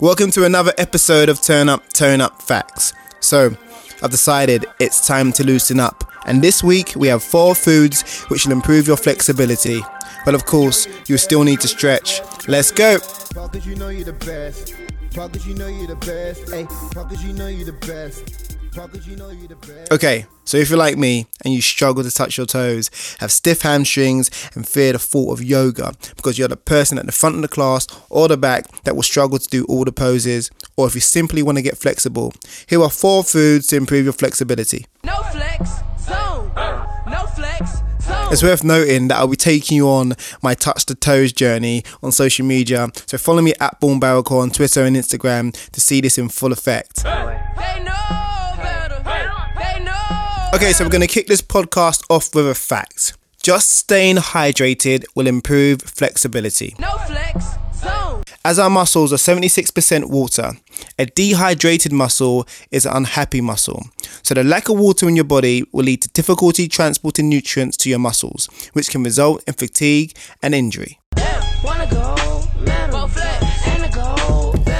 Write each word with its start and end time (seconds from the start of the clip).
Welcome 0.00 0.30
to 0.32 0.44
another 0.44 0.72
episode 0.76 1.28
of 1.28 1.40
Turn 1.40 1.68
Up, 1.68 1.92
Tone 1.92 2.20
Up 2.20 2.42
Facts. 2.42 2.92
So, 3.20 3.56
I've 4.02 4.10
decided 4.10 4.66
it's 4.80 5.06
time 5.06 5.32
to 5.32 5.44
loosen 5.44 5.78
up, 5.78 6.10
and 6.26 6.42
this 6.42 6.64
week 6.64 6.94
we 6.96 7.08
have 7.08 7.22
four 7.22 7.54
foods 7.54 8.24
which 8.24 8.44
will 8.44 8.52
improve 8.52 8.86
your 8.86 8.96
flexibility. 8.96 9.80
But 10.24 10.34
of 10.34 10.46
course, 10.46 10.88
you 11.08 11.16
still 11.16 11.44
need 11.44 11.60
to 11.60 11.68
stretch. 11.68 12.20
Let's 12.48 12.70
go! 12.70 12.98
Cause 12.98 13.66
you 13.66 13.76
know 13.76 13.88
you're 13.88 14.04
the 14.04 14.12
best. 14.12 14.74
Cause 15.14 15.46
you 15.46 15.54
know 15.54 15.68
you're 15.68 15.86
the 15.86 15.96
best. 15.96 16.50
Hey, 16.50 16.64
cause 16.64 17.24
you 17.24 17.32
know 17.32 17.46
you're 17.46 17.66
the 17.66 17.86
best. 17.86 18.53
Okay, 19.92 20.26
so 20.44 20.56
if 20.56 20.68
you're 20.68 20.78
like 20.78 20.96
me 20.96 21.26
and 21.44 21.54
you 21.54 21.60
struggle 21.60 22.02
to 22.02 22.10
touch 22.10 22.36
your 22.36 22.46
toes, 22.46 22.90
have 23.20 23.30
stiff 23.30 23.62
hamstrings, 23.62 24.30
and 24.54 24.68
fear 24.68 24.92
the 24.92 24.98
thought 24.98 25.32
of 25.32 25.44
yoga 25.44 25.92
because 26.16 26.38
you're 26.38 26.48
the 26.48 26.56
person 26.56 26.98
at 26.98 27.06
the 27.06 27.12
front 27.12 27.36
of 27.36 27.42
the 27.42 27.48
class 27.48 27.86
or 28.10 28.26
the 28.28 28.36
back 28.36 28.66
that 28.82 28.96
will 28.96 29.02
struggle 29.02 29.38
to 29.38 29.48
do 29.48 29.64
all 29.66 29.84
the 29.84 29.92
poses, 29.92 30.50
or 30.76 30.86
if 30.86 30.94
you 30.94 31.00
simply 31.00 31.42
want 31.42 31.58
to 31.58 31.62
get 31.62 31.78
flexible, 31.78 32.32
here 32.68 32.82
are 32.82 32.90
four 32.90 33.22
foods 33.22 33.68
to 33.68 33.76
improve 33.76 34.04
your 34.04 34.12
flexibility. 34.12 34.86
No 35.04 35.22
flex, 35.24 35.70
zone. 36.00 36.50
No 37.06 37.26
flex. 37.34 37.76
Zone. 38.02 38.32
It's 38.32 38.42
worth 38.42 38.64
noting 38.64 39.08
that 39.08 39.16
I'll 39.18 39.28
be 39.28 39.36
taking 39.36 39.76
you 39.76 39.88
on 39.88 40.14
my 40.42 40.54
touch 40.54 40.84
the 40.84 40.94
toes 40.94 41.32
journey 41.32 41.84
on 42.02 42.12
social 42.12 42.44
media. 42.44 42.88
So 43.06 43.16
follow 43.18 43.40
me 43.40 43.54
at 43.60 43.80
Born 43.80 44.00
Barrelcore 44.00 44.42
on 44.42 44.50
Twitter 44.50 44.82
and 44.82 44.96
Instagram 44.96 45.52
to 45.70 45.80
see 45.80 46.00
this 46.00 46.18
in 46.18 46.28
full 46.28 46.52
effect. 46.52 47.02
Hey. 47.02 47.83
Okay, 50.54 50.72
so 50.72 50.84
we're 50.84 50.90
going 50.90 51.00
to 51.00 51.08
kick 51.08 51.26
this 51.26 51.42
podcast 51.42 52.04
off 52.08 52.32
with 52.32 52.48
a 52.48 52.54
fact. 52.54 53.14
Just 53.42 53.70
staying 53.70 54.18
hydrated 54.18 55.04
will 55.16 55.26
improve 55.26 55.82
flexibility. 55.82 56.76
No 56.78 56.96
flex 57.08 57.56
zone. 57.74 58.22
As 58.44 58.60
our 58.60 58.70
muscles 58.70 59.12
are 59.12 59.16
76% 59.16 60.10
water, 60.10 60.52
a 60.96 61.06
dehydrated 61.06 61.90
muscle 61.90 62.46
is 62.70 62.86
an 62.86 62.92
unhappy 62.94 63.40
muscle. 63.40 63.84
So 64.22 64.34
the 64.34 64.44
lack 64.44 64.68
of 64.68 64.78
water 64.78 65.08
in 65.08 65.16
your 65.16 65.24
body 65.24 65.64
will 65.72 65.82
lead 65.82 66.02
to 66.02 66.08
difficulty 66.10 66.68
transporting 66.68 67.28
nutrients 67.28 67.76
to 67.78 67.90
your 67.90 67.98
muscles, 67.98 68.48
which 68.74 68.90
can 68.90 69.02
result 69.02 69.42
in 69.48 69.54
fatigue 69.54 70.16
and 70.40 70.54
injury. 70.54 71.00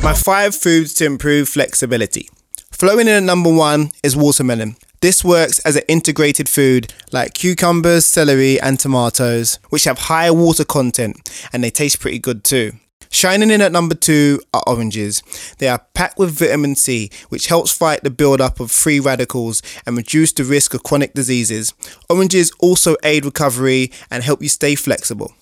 My 0.00 0.14
five 0.14 0.54
foods 0.54 0.94
to 0.94 1.06
improve 1.06 1.48
flexibility. 1.48 2.28
Flowing 2.70 3.08
in 3.08 3.14
at 3.14 3.22
number 3.24 3.52
one 3.52 3.90
is 4.04 4.16
watermelon. 4.16 4.76
This 5.06 5.22
works 5.22 5.60
as 5.60 5.76
an 5.76 5.84
integrated 5.86 6.48
food 6.48 6.92
like 7.12 7.32
cucumbers, 7.32 8.04
celery, 8.04 8.60
and 8.60 8.76
tomatoes, 8.76 9.60
which 9.68 9.84
have 9.84 9.98
higher 10.10 10.34
water 10.34 10.64
content 10.64 11.46
and 11.52 11.62
they 11.62 11.70
taste 11.70 12.00
pretty 12.00 12.18
good 12.18 12.42
too. 12.42 12.72
Shining 13.08 13.52
in 13.52 13.60
at 13.60 13.70
number 13.70 13.94
two 13.94 14.40
are 14.52 14.64
oranges. 14.66 15.22
They 15.58 15.68
are 15.68 15.86
packed 15.94 16.18
with 16.18 16.36
vitamin 16.36 16.74
C, 16.74 17.10
which 17.28 17.46
helps 17.46 17.70
fight 17.70 18.02
the 18.02 18.10
buildup 18.10 18.58
of 18.58 18.72
free 18.72 18.98
radicals 18.98 19.62
and 19.86 19.96
reduce 19.96 20.32
the 20.32 20.42
risk 20.42 20.74
of 20.74 20.82
chronic 20.82 21.14
diseases. 21.14 21.72
Oranges 22.10 22.50
also 22.58 22.96
aid 23.04 23.24
recovery 23.24 23.92
and 24.10 24.24
help 24.24 24.42
you 24.42 24.48
stay 24.48 24.74
flexible. 24.74 25.32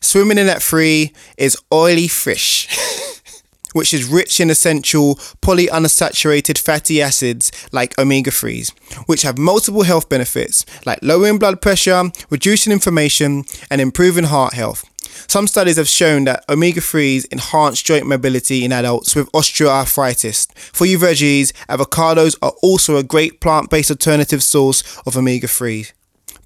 Swimming 0.00 0.38
in 0.38 0.48
at 0.48 0.62
three 0.62 1.12
is 1.36 1.58
oily 1.70 2.08
fish. 2.08 2.68
which 3.72 3.94
is 3.94 4.04
rich 4.04 4.40
in 4.40 4.50
essential 4.50 5.16
polyunsaturated 5.42 6.58
fatty 6.58 7.00
acids 7.00 7.50
like 7.72 7.98
omega 7.98 8.30
3s, 8.30 8.72
which 9.06 9.22
have 9.22 9.38
multiple 9.38 9.82
health 9.82 10.08
benefits 10.08 10.64
like 10.86 10.98
lowering 11.02 11.38
blood 11.38 11.60
pressure, 11.60 12.10
reducing 12.30 12.72
inflammation, 12.72 13.44
and 13.70 13.80
improving 13.80 14.24
heart 14.24 14.54
health. 14.54 14.84
Some 15.28 15.46
studies 15.46 15.76
have 15.76 15.88
shown 15.88 16.24
that 16.24 16.44
omega 16.48 16.80
3s 16.80 17.30
enhance 17.32 17.82
joint 17.82 18.06
mobility 18.06 18.64
in 18.64 18.72
adults 18.72 19.14
with 19.14 19.30
osteoarthritis. 19.32 20.52
For 20.54 20.86
you 20.86 20.98
veggies, 20.98 21.52
avocados 21.68 22.36
are 22.42 22.54
also 22.62 22.96
a 22.96 23.02
great 23.02 23.40
plant 23.40 23.70
based 23.70 23.90
alternative 23.90 24.42
source 24.42 24.82
of 25.06 25.16
omega 25.16 25.46
3s. 25.46 25.92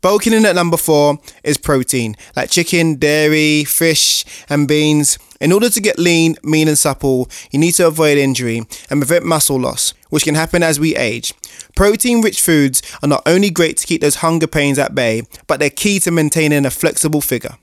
Bulking 0.05 0.35
in 0.35 0.45
at 0.45 0.55
number 0.55 0.77
four 0.77 1.19
is 1.43 1.57
protein, 1.57 2.15
like 2.37 2.51
chicken, 2.51 2.97
dairy, 2.97 3.65
fish, 3.65 4.27
and 4.51 4.69
beans. 4.69 5.19
In 5.45 5.53
order 5.53 5.69
to 5.69 5.81
get 5.83 5.99
lean, 5.99 6.37
mean, 6.43 6.69
and 6.69 6.79
supple, 6.79 7.29
you 7.51 7.59
need 7.59 7.73
to 7.73 7.87
avoid 7.87 8.17
injury 8.17 8.63
and 8.89 8.99
prevent 8.99 9.27
muscle 9.27 9.61
loss, 9.61 9.93
which 10.09 10.25
can 10.25 10.35
happen 10.35 10.63
as 10.63 10.81
we 10.81 10.97
age. 10.97 11.35
Protein 11.77 12.23
rich 12.23 12.41
foods 12.41 12.81
are 13.03 13.09
not 13.11 13.23
only 13.27 13.51
great 13.51 13.77
to 13.77 13.87
keep 13.87 14.01
those 14.01 14.17
hunger 14.17 14.47
pains 14.47 14.79
at 14.79 14.95
bay, 14.95 15.25
but 15.47 15.61
they're 15.61 15.69
key 15.69 15.99
to 16.01 16.11
maintaining 16.11 16.65
a 16.65 16.71
flexible 16.71 17.21
figure. 17.21 17.59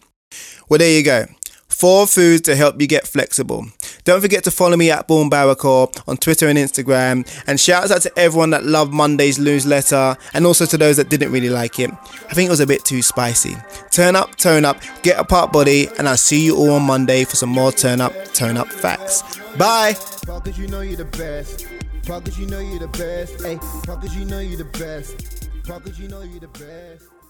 Well, 0.69 0.77
there 0.77 0.95
you 0.95 1.03
go. 1.03 1.25
Four 1.67 2.05
foods 2.05 2.43
to 2.43 2.55
help 2.55 2.79
you 2.79 2.85
get 2.85 3.07
flexible. 3.07 3.65
Don't 4.03 4.21
forget 4.21 4.43
to 4.45 4.51
follow 4.51 4.77
me 4.77 4.89
at 4.91 5.07
Born 5.07 5.29
Barrelcore 5.29 5.89
on 6.07 6.17
Twitter 6.17 6.47
and 6.47 6.57
Instagram. 6.57 7.27
And 7.47 7.59
shouts 7.59 7.91
out 7.91 8.01
to 8.03 8.19
everyone 8.19 8.49
that 8.51 8.65
loved 8.65 8.93
Monday's 8.93 9.37
newsletter 9.39 10.17
and 10.33 10.45
also 10.45 10.65
to 10.65 10.77
those 10.77 10.97
that 10.97 11.09
didn't 11.09 11.31
really 11.31 11.49
like 11.49 11.79
it. 11.79 11.91
I 12.29 12.33
think 12.33 12.47
it 12.47 12.49
was 12.51 12.59
a 12.59 12.67
bit 12.67 12.83
too 12.83 13.01
spicy. 13.01 13.55
Turn 13.91 14.15
up, 14.15 14.35
tone 14.35 14.65
up, 14.65 14.77
get 15.03 15.19
a 15.19 15.23
part 15.23 15.51
body, 15.51 15.87
and 15.97 16.07
I'll 16.07 16.17
see 16.17 16.45
you 16.45 16.55
all 16.55 16.71
on 16.71 16.83
Monday 16.83 17.23
for 17.25 17.35
some 17.35 17.49
more 17.49 17.71
turn 17.71 18.01
up, 18.01 18.13
tone 18.33 18.57
up 18.57 18.69
facts. 18.69 19.23
Bye. 19.57 19.95
You 20.55 20.67
know 20.67 20.81
you're 20.81 20.97
the 20.97 21.05
best. 21.05 21.67
You 22.07 22.47
know 22.47 22.59
you're 22.59 22.79
the 22.79 22.87
best. 22.87 23.41
Hey, 23.41 23.59
you 24.17 24.25
know 24.25 24.39
you're 24.39 24.57
the 24.57 24.65
best. 24.65 25.49
You 25.99 26.07
know 26.07 26.21
you're 26.21 26.39
the 26.39 26.47
best. 26.47 27.20